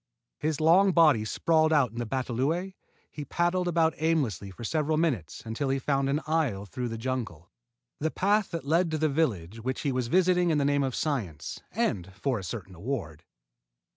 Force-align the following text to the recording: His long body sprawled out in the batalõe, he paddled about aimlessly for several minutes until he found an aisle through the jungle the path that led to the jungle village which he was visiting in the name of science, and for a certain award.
His 0.39 0.59
long 0.59 0.93
body 0.93 1.23
sprawled 1.25 1.71
out 1.71 1.91
in 1.91 1.99
the 1.99 2.07
batalõe, 2.07 2.73
he 3.11 3.23
paddled 3.23 3.67
about 3.67 3.93
aimlessly 3.97 4.49
for 4.49 4.63
several 4.63 4.97
minutes 4.97 5.43
until 5.45 5.69
he 5.69 5.77
found 5.77 6.09
an 6.09 6.21
aisle 6.25 6.65
through 6.65 6.87
the 6.89 6.97
jungle 6.97 7.51
the 7.99 8.09
path 8.09 8.49
that 8.49 8.65
led 8.65 8.89
to 8.89 8.97
the 8.97 9.05
jungle 9.07 9.15
village 9.27 9.59
which 9.61 9.81
he 9.81 9.91
was 9.91 10.07
visiting 10.07 10.49
in 10.49 10.57
the 10.57 10.65
name 10.65 10.81
of 10.81 10.95
science, 10.95 11.59
and 11.71 12.11
for 12.15 12.39
a 12.39 12.43
certain 12.43 12.73
award. 12.73 13.25